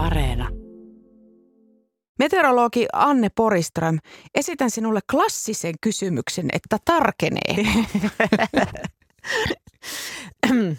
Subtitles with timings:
[0.00, 0.48] Areena.
[2.18, 3.98] Meteorologi Anne Poriström,
[4.34, 7.74] esitän sinulle klassisen kysymyksen, että tarkenee.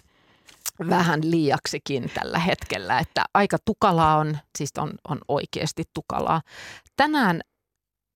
[0.89, 6.41] Vähän liiaksikin tällä hetkellä, että aika tukalaa on, siis on, on oikeasti tukalaa.
[6.97, 7.41] Tänään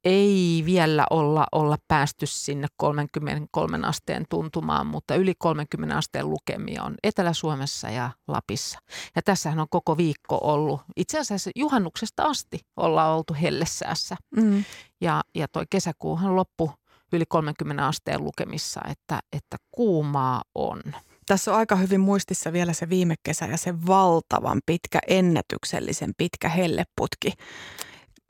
[0.06, 6.96] ei vielä olla, olla päästy sinne 33 asteen tuntumaan, mutta yli 30 asteen lukemia on
[7.04, 8.80] Etelä-Suomessa ja Lapissa.
[9.16, 14.16] Ja tässähän on koko viikko ollut, itse asiassa juhannuksesta asti ollaan oltu hellesäässä.
[14.36, 14.64] Mm.
[15.02, 16.72] Ja, ja toi kesäkuuhan loppu
[17.14, 20.82] yli 30 asteen lukemissa, että, että kuumaa on.
[21.26, 26.50] Tässä on aika hyvin muistissa vielä se viime kesä ja se valtavan pitkä, ennätyksellisen pitkä
[26.50, 27.34] helleputki.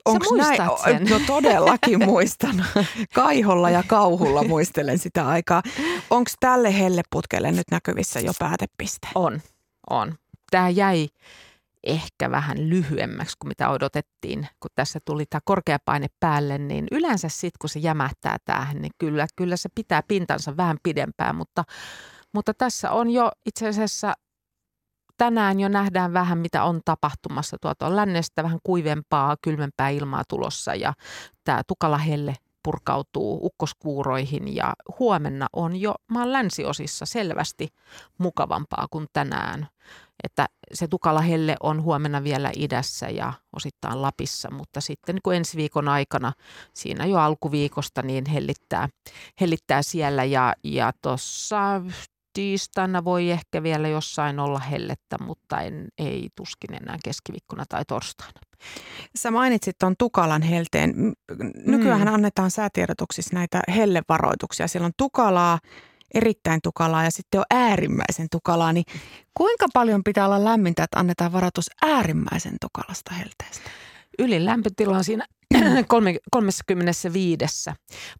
[0.06, 0.60] Onko näin?
[0.84, 1.04] Sen?
[1.10, 2.64] No todellakin muistan.
[3.14, 5.62] Kaiholla ja kauhulla muistelen sitä aikaa.
[6.10, 9.08] Onko tälle helleputkelle nyt näkyvissä jo päätepiste?
[9.14, 9.40] On,
[9.90, 10.14] on.
[10.50, 11.08] Tämä jäi
[11.86, 17.28] ehkä vähän lyhyemmäksi kuin mitä odotettiin, kun tässä tuli tämä korkea paine päälle, niin yleensä
[17.28, 21.64] sitten kun se jämähtää tähän, niin kyllä, kyllä se pitää pintansa vähän pidempään, mutta,
[22.32, 24.14] mutta tässä on jo itse asiassa
[25.16, 27.56] tänään jo nähdään vähän, mitä on tapahtumassa.
[27.60, 30.92] Tuolta on lännestä vähän kuivempaa, kylmempää ilmaa tulossa ja
[31.44, 32.34] tämä tukala helle
[32.66, 37.68] purkautuu ukkoskuuroihin ja huomenna on jo maan länsiosissa selvästi
[38.18, 39.68] mukavampaa kuin tänään.
[40.24, 45.36] Että se tukala helle on huomenna vielä idässä ja osittain Lapissa, mutta sitten niin kuin
[45.36, 46.32] ensi viikon aikana
[46.74, 48.88] siinä jo alkuviikosta niin hellittää,
[49.40, 51.82] hellittää siellä ja, ja tuossa
[52.36, 58.40] tiistaina voi ehkä vielä jossain olla hellettä, mutta en, ei tuskin enää keskiviikkona tai torstaina.
[59.18, 61.12] Sä mainitsit tuon tukalan helteen.
[61.66, 62.14] Nykyään mm.
[62.14, 64.68] annetaan säätiedotuksissa näitä hellevaroituksia.
[64.68, 65.58] Siellä on tukalaa,
[66.14, 68.72] erittäin tukalaa ja sitten on äärimmäisen tukalaa.
[68.72, 68.84] Niin
[69.34, 73.70] kuinka paljon pitää olla lämmintä, että annetaan varoitus äärimmäisen tukalasta helteestä?
[74.18, 75.26] Ylin lämpötila on siinä
[76.30, 77.70] 35,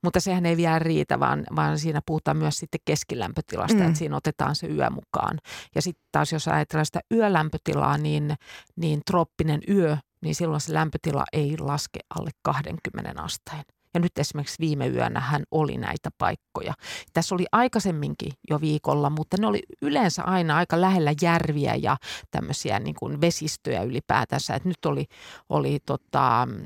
[0.03, 3.87] mutta sehän ei vielä riitä, vaan, vaan siinä puhutaan myös sitten keskilämpötilasta, mm.
[3.87, 5.39] että siinä otetaan se yö mukaan.
[5.75, 8.35] Ja sitten taas jos ajatellaan sitä yölämpötilaa, niin,
[8.77, 13.63] niin trooppinen yö, niin silloin se lämpötila ei laske alle 20 asteen.
[13.97, 16.75] Ja nyt esimerkiksi viime yönä hän oli näitä paikkoja.
[17.13, 21.97] Tässä oli aikaisemminkin jo viikolla, mutta ne oli yleensä aina aika lähellä järviä ja
[22.31, 24.55] tämmöisiä niin kuin vesistöjä ylipäätänsä.
[24.55, 25.05] Et nyt oli,
[25.49, 26.65] oli tota, mm,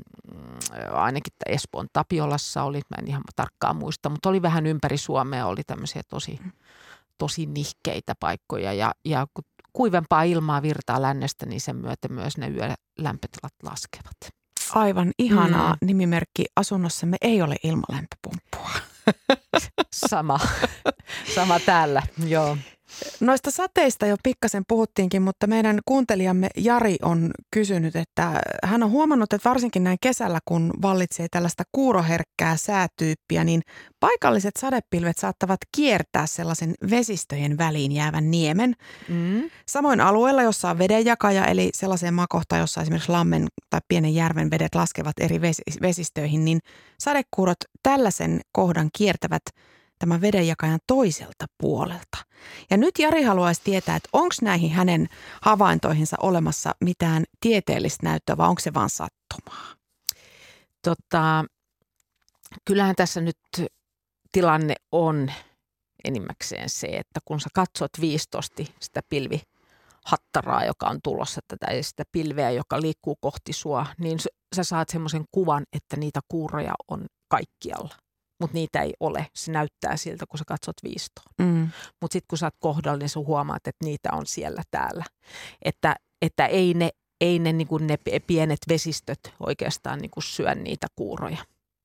[0.91, 5.61] ainakin Espoon Tapiolassa oli, mä en ihan tarkkaan muista, mutta oli vähän ympäri Suomea, oli
[5.67, 6.39] tämmöisiä tosi,
[7.17, 8.73] tosi nihkeitä paikkoja.
[8.73, 9.43] Ja, ja kun
[9.73, 14.40] kuivempaa ilmaa virtaa lännestä, niin sen myötä myös ne yölämpötilat laskevat.
[14.73, 15.85] Aivan ihanaa mm.
[15.87, 18.69] nimimerkki asunnossamme ei ole ilmalämpöpumppua.
[20.09, 20.39] Sama.
[21.35, 22.57] Sama täällä, joo.
[23.21, 29.33] Noista sateista jo pikkasen puhuttiinkin, mutta meidän kuuntelijamme Jari on kysynyt, että hän on huomannut,
[29.33, 33.61] että varsinkin näin kesällä, kun vallitsee tällaista kuuroherkkää säätyyppiä, niin
[33.99, 38.73] paikalliset sadepilvet saattavat kiertää sellaisen vesistöjen väliin jäävän niemen.
[39.09, 39.49] Mm.
[39.67, 44.75] Samoin alueella, jossa on vedenjakaja, eli sellaiseen maakohtaan, jossa esimerkiksi lammen tai pienen järven vedet
[44.75, 45.41] laskevat eri
[45.81, 46.59] vesistöihin, niin
[46.99, 49.43] sadekuurot tällaisen kohdan kiertävät–
[50.01, 52.17] tämän vedenjakajan toiselta puolelta.
[52.69, 55.07] Ja nyt Jari haluaisi tietää, että onko näihin hänen
[55.41, 59.75] havaintoihinsa olemassa mitään tieteellistä näyttöä vai onko se vain sattumaa?
[60.81, 61.45] Tota,
[62.65, 63.37] kyllähän tässä nyt
[64.31, 65.31] tilanne on
[66.03, 69.41] enimmäkseen se, että kun sä katsot viistosti sitä pilvi
[70.05, 74.19] hattaraa, joka on tulossa tätä sitä pilveä, joka liikkuu kohti sua, niin
[74.55, 77.95] sä saat semmoisen kuvan, että niitä kuuroja on kaikkialla
[78.41, 79.27] mutta niitä ei ole.
[79.35, 81.33] Se näyttää siltä, kun sä katsot viistoon.
[81.37, 81.69] Mm.
[82.01, 85.05] Mutta sitten kun sä oot kohdalla, niin sä huomaat, että niitä on siellä täällä.
[85.61, 86.89] Että, että ei ne,
[87.21, 87.97] ei ne, niin ne
[88.27, 91.37] pienet vesistöt oikeastaan niin syö niitä kuuroja.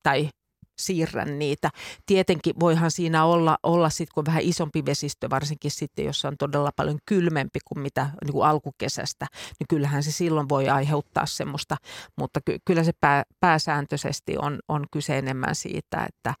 [0.03, 0.29] Tai
[0.79, 1.69] siirrän niitä.
[2.05, 6.71] Tietenkin voihan siinä olla, olla sitten, kun vähän isompi vesistö, varsinkin sitten, jos on todella
[6.75, 9.27] paljon kylmempi kuin mitä niin kuin alkukesästä,
[9.59, 11.77] niin kyllähän se silloin voi aiheuttaa semmoista,
[12.15, 16.33] mutta ky- kyllä se pää, pääsääntöisesti on, on kyse enemmän siitä, että,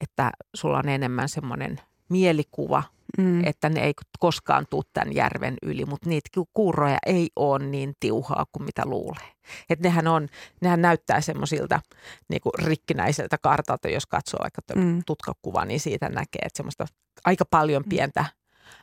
[0.00, 2.82] että sulla on enemmän semmoinen mielikuva
[3.18, 3.44] mm.
[3.44, 8.46] että ne ei koskaan tule tämän järven yli, mutta niitä kuuroja ei ole niin tiuhaa
[8.52, 9.34] kuin mitä luulee.
[9.70, 10.28] Et nehän, on,
[10.60, 11.80] nehän näyttää semmoisilta
[12.28, 15.02] niin rikkinäiseltä kartalta, jos katsoo vaikka mm.
[15.06, 16.86] tutkakuvaa, niin siitä näkee, että semmoista
[17.24, 17.88] aika paljon mm.
[17.88, 18.24] pientä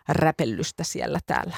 [0.07, 1.57] räpellystä siellä täällä.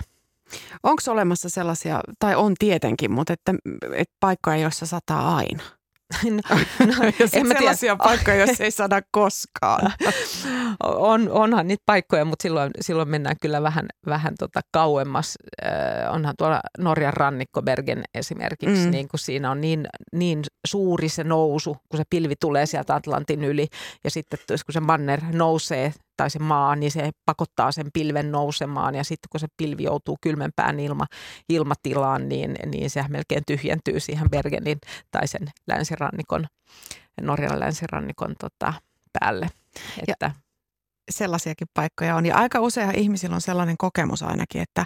[0.84, 3.54] Onko olemassa sellaisia, tai on tietenkin, mutta että,
[3.94, 5.64] että paikkoja, joissa sataa aina?
[6.24, 8.10] No, no, ja en mä sellaisia tiedä.
[8.10, 9.94] paikkoja, jos ei saada koskaan.
[10.84, 15.38] on, onhan niitä paikkoja, mutta silloin, silloin mennään kyllä vähän, vähän tota kauemmas.
[15.66, 18.92] Äh, onhan tuolla Norjan rannikko Bergen esimerkiksi, mm.
[18.92, 23.44] niin kun siinä on niin, niin suuri se nousu, kun se pilvi tulee sieltä Atlantin
[23.44, 23.68] yli
[24.04, 28.96] ja sitten kun se manner nousee tai se maa, niin se pakottaa sen pilven nousemaan
[28.96, 31.06] ja sitten kun se pilvi joutuu kylmempään ilma,
[31.50, 34.80] ilmatilaan, niin, niin sehän melkein tyhjentyy siihen Bergenin
[35.12, 36.48] tai sen länsirannikon,
[37.22, 38.74] Norjan länsirannikon tota,
[39.20, 39.50] päälle.
[40.08, 40.32] Että, ja
[41.12, 44.86] sellaisiakin paikkoja on ja aika usein ihmisillä on sellainen kokemus ainakin, että,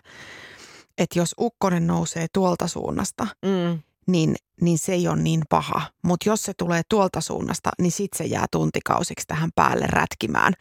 [0.97, 3.79] että jos ukkonen nousee tuolta suunnasta, mm.
[4.07, 5.81] niin, niin se ei ole niin paha.
[6.03, 10.53] Mutta jos se tulee tuolta suunnasta, niin sitten se jää tuntikausiksi tähän päälle rätkimään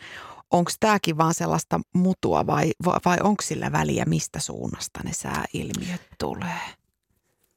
[0.51, 2.73] onko tämäkin vaan sellaista mutua vai,
[3.05, 6.61] vai onko sillä väliä, mistä suunnasta ne sääilmiöt tulee?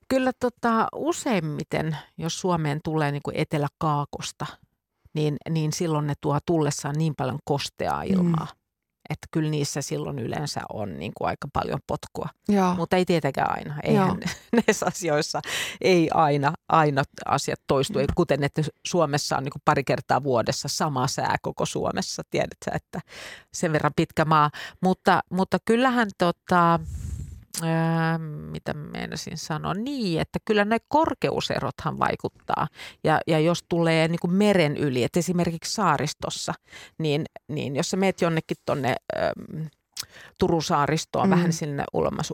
[0.07, 4.45] Kyllä tota, useimmiten, jos Suomeen tulee niin kuin etelä-kaakosta,
[5.13, 8.45] niin, niin silloin ne tuo tullessaan niin paljon kosteaa ilmaa.
[8.45, 8.58] Mm.
[9.09, 12.29] Että kyllä niissä silloin yleensä on niin kuin aika paljon potkua.
[12.49, 12.75] Joo.
[12.75, 13.75] Mutta ei tietenkään aina.
[13.83, 14.17] Eihän
[14.67, 15.41] näissä asioissa
[15.81, 17.99] ei aina, aina asiat toistu.
[17.99, 18.05] Mm.
[18.15, 22.23] Kuten että Suomessa on niin kuin pari kertaa vuodessa sama sää koko Suomessa.
[22.29, 22.99] Tiedätkö, että
[23.53, 24.49] sen verran pitkä maa.
[24.81, 26.79] Mutta, mutta kyllähän tota,
[27.63, 28.17] Öö,
[28.51, 32.67] mitä meinasin sanoa, niin, että kyllä ne korkeuserothan vaikuttaa.
[33.03, 36.53] Ja, ja jos tulee niin kuin meren yli, että esimerkiksi saaristossa,
[36.97, 38.95] niin, niin jos sä meet jonnekin tuonne
[40.39, 41.31] Turun saaristoon mm.
[41.31, 42.33] vähän sinne ulomas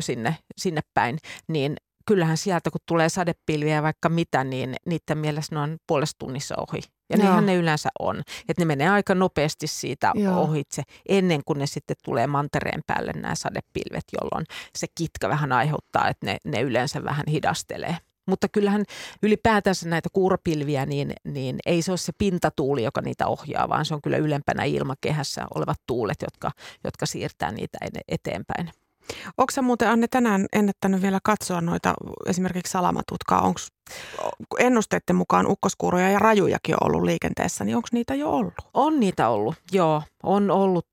[0.00, 1.18] sinne, sinne päin,
[1.48, 6.54] niin kyllähän sieltä kun tulee sadepilviä vaikka mitä, niin niiden mielessä ne on puolesta tunnissa
[6.56, 6.80] ohi.
[7.12, 7.26] Ja Joo.
[7.26, 8.22] nehän ne yleensä on.
[8.48, 10.40] Että ne menee aika nopeasti siitä Joo.
[10.40, 14.46] ohitse ennen kuin ne sitten tulee mantereen päälle nämä sadepilvet, jolloin
[14.78, 17.96] se kitka vähän aiheuttaa, että ne, ne yleensä vähän hidastelee.
[18.26, 18.84] Mutta kyllähän
[19.22, 23.94] ylipäätänsä näitä kuuropilviä, niin, niin ei se ole se pintatuuli, joka niitä ohjaa, vaan se
[23.94, 26.50] on kyllä ylempänä ilmakehässä olevat tuulet, jotka,
[26.84, 27.78] jotka siirtää niitä
[28.08, 28.70] eteenpäin.
[29.38, 31.94] Onko muuten Anne tänään ennättänyt vielä katsoa noita
[32.26, 33.40] esimerkiksi salamatutkaa?
[33.40, 33.60] Onko
[34.58, 38.54] ennusteiden mukaan ukkoskuuroja ja rajujakin on ollut liikenteessä, niin onko niitä jo ollut?
[38.74, 40.02] On niitä ollut, joo.
[40.22, 40.86] On ollut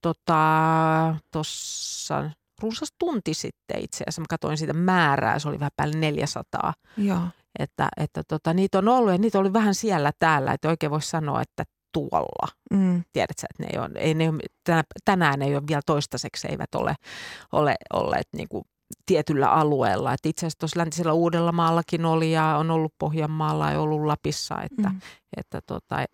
[1.32, 4.22] tuossa tota, runsas tunti sitten itse asiassa.
[4.22, 6.74] Mä katsoin sitä määrää, se oli vähän päälle 400.
[6.98, 7.20] Joo.
[7.60, 11.10] Että, että tota, niitä on ollut ja niitä oli vähän siellä täällä, että oikein voisi
[11.10, 12.48] sanoa, että tuolla.
[12.72, 13.04] Mm.
[13.14, 16.96] Tiedätkö, että ne ei ole, ei ne ole, tänään ei ole vielä toistaiseksi eivät ole,
[17.52, 18.64] ole olleet niin kuin
[19.06, 20.14] tietyllä alueella.
[20.14, 24.90] Et itse asiassa tuossa läntisellä Uudellamaallakin oli ja on ollut Pohjanmaalla ja ollut Lapissa, että,
[24.90, 25.00] mm.
[25.38, 26.06] että tota,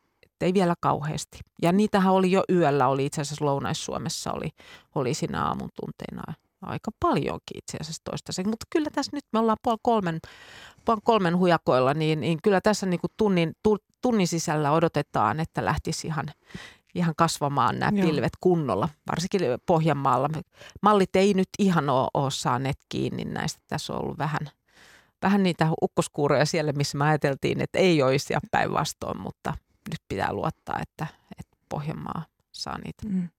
[0.42, 1.39] ei vielä kauheasti.
[1.62, 4.50] Ja niitähän oli jo yöllä, oli itse asiassa Lounais-Suomessa oli,
[4.95, 8.50] oli siinä aamun tunteina aika paljonkin itse asiassa toistaiseksi.
[8.50, 10.19] Mutta kyllä tässä nyt me ollaan puoli kolmen,
[10.86, 15.66] puoli kolmen hujakoilla, niin, niin kyllä tässä niin kuin tunnin, tu, tunnin sisällä odotetaan, että
[15.66, 16.25] lähtisi ihan,
[16.96, 18.10] ihan kasvamaan nämä Joo.
[18.10, 20.30] pilvet kunnolla, varsinkin Pohjanmaalla.
[20.81, 23.62] Mallit ei nyt ihan ole, ole saaneet kiinni näistä.
[23.68, 24.50] Tässä on ollut vähän,
[25.22, 29.54] vähän niitä ukkoskuuroja siellä, missä me ajateltiin, että ei olisi ja päinvastoin, mutta
[29.90, 31.07] nyt pitää luottaa, että,
[31.40, 33.07] että Pohjanmaa saa niitä.
[33.07, 33.30] Mm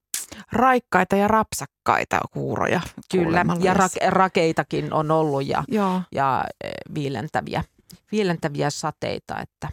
[0.53, 2.81] raikkaita ja rapsakkaita kuuroja.
[3.13, 6.03] Kyllä, ja ra- rakeitakin on ollut ja, Joo.
[6.13, 7.65] ja e, viilentäviä,
[8.13, 9.41] viilentäviä sateita.
[9.41, 9.69] Että,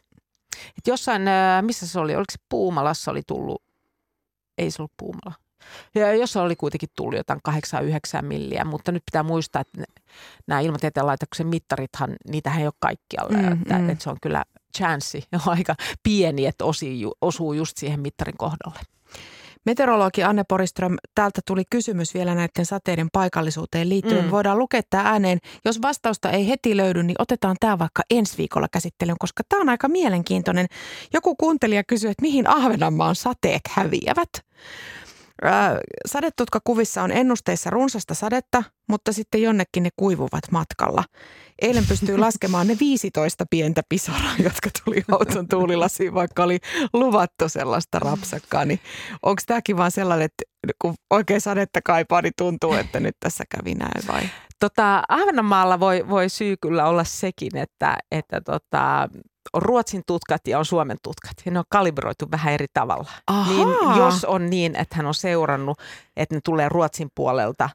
[0.78, 1.22] että jossain,
[1.62, 3.64] missä se oli, oliko se Puumalassa oli tullut,
[4.58, 5.34] ei se ollut Puumala,
[5.96, 7.40] ja jos oli kuitenkin tullut jotain
[8.20, 9.84] 8-9 milliä, mutta nyt pitää muistaa, että
[10.48, 13.38] nämä ilmatieteen laitoksen mittarithan, niitähän ei ole kaikkialla.
[13.38, 13.90] Mm, että, mm.
[13.90, 14.44] että se on kyllä
[14.78, 16.66] chanssi on aika pieni, että
[17.22, 18.80] osuu just siihen mittarin kohdalle.
[19.66, 24.26] Meteorologi Anne Poriström, täältä tuli kysymys vielä näiden sateiden paikallisuuteen liittyen.
[24.26, 24.32] Mm.
[24.32, 25.40] Voidaan lukea tämä ääneen.
[25.66, 29.70] Jos vastausta ei heti löydy, niin otetaan tämä vaikka ensi viikolla käsittelyyn, koska tämä on
[29.70, 30.66] aika mielenkiintoinen.
[31.14, 34.30] Joku kuuntelija kysyy, että mihin Ahvenanmaan sateet häviävät.
[36.06, 41.04] Sadetutkakuvissa on ennusteissa runsasta sadetta, mutta sitten jonnekin ne kuivuvat matkalla.
[41.62, 46.60] Eilen pystyy laskemaan ne 15 pientä pisaraa, jotka tuli auton tuulilasiin, vaikka oli
[46.94, 48.66] luvattu sellaista rapsakkaa.
[48.66, 48.80] Niin
[49.24, 50.44] onko tämäkin vaan sellainen, että
[50.82, 54.22] kun oikein sadetta kaipaa, niin tuntuu, että nyt tässä kävi näin vai?
[54.60, 59.10] Tota, Ahvenanmaalla voi, voi syy kyllä olla sekin, että, että tota,
[59.54, 61.34] on Ruotsin tutkat ja on Suomen tutkat.
[61.46, 63.12] Ja ne on kalibroitu vähän eri tavalla.
[63.48, 63.68] Niin
[63.98, 65.80] jos on niin, että hän on seurannut,
[66.18, 67.70] että ne tulee Ruotsin puolelta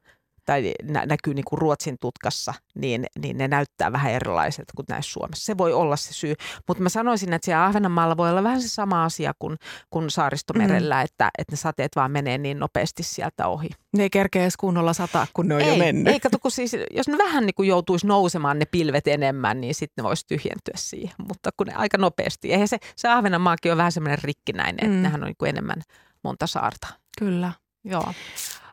[0.49, 5.13] tai nä- näkyy niin kuin Ruotsin tutkassa, niin, niin ne näyttää vähän erilaiselta kuin näissä
[5.13, 5.45] Suomessa.
[5.45, 6.35] Se voi olla se syy,
[6.69, 9.57] mutta mä sanoisin, että siellä Ahvenanmaalla voi olla vähän se sama asia kuin,
[9.91, 11.05] kuin saaristomerellä, mm.
[11.05, 13.69] että, että ne sateet vaan menee niin nopeasti sieltä ohi.
[13.97, 16.13] Ne ei kerkeä edes kunnolla sataa, kun ne on ei, jo mennyt.
[16.13, 19.75] Ei, kato, kun siis, jos ne vähän niin kuin joutuisi nousemaan ne pilvet enemmän, niin
[19.75, 22.53] sitten ne voisi tyhjentyä siihen, mutta kun ne aika nopeasti.
[22.53, 24.93] Eihän se, se Ahvenanmaakin on vähän semmoinen rikkinäinen, mm.
[24.93, 25.83] että nehän on niin kuin enemmän
[26.25, 26.87] monta saarta.
[27.19, 27.53] Kyllä.
[27.85, 28.13] Joo.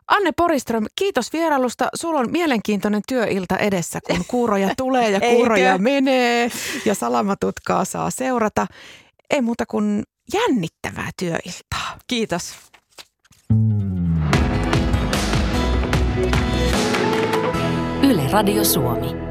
[0.08, 1.88] Anne Poriström, kiitos vierailusta.
[1.94, 6.50] Sulla on mielenkiintoinen työilta edessä, kun kuuroja tulee ja kuuroja menee
[6.84, 8.66] ja salamatutkaa saa seurata.
[9.30, 11.98] Ei muuta kuin jännittävää työiltaa.
[12.06, 12.54] Kiitos.
[18.02, 19.25] Yle Radio Suomi.